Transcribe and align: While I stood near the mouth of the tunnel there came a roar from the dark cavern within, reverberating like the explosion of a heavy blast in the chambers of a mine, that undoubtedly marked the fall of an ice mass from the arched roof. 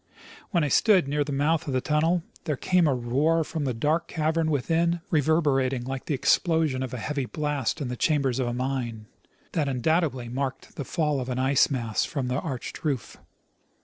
While 0.49 0.63
I 0.63 0.67
stood 0.69 1.07
near 1.07 1.23
the 1.23 1.31
mouth 1.31 1.67
of 1.67 1.73
the 1.75 1.79
tunnel 1.79 2.23
there 2.45 2.57
came 2.57 2.87
a 2.87 2.95
roar 2.95 3.43
from 3.43 3.65
the 3.65 3.73
dark 3.75 4.07
cavern 4.07 4.49
within, 4.49 5.01
reverberating 5.11 5.83
like 5.83 6.05
the 6.07 6.15
explosion 6.15 6.81
of 6.81 6.91
a 6.91 6.97
heavy 6.97 7.25
blast 7.27 7.79
in 7.81 7.87
the 7.89 7.95
chambers 7.95 8.39
of 8.39 8.47
a 8.47 8.53
mine, 8.55 9.05
that 9.51 9.69
undoubtedly 9.69 10.27
marked 10.27 10.75
the 10.75 10.85
fall 10.85 11.19
of 11.21 11.29
an 11.29 11.37
ice 11.37 11.69
mass 11.69 12.03
from 12.03 12.29
the 12.29 12.39
arched 12.39 12.83
roof. 12.83 13.17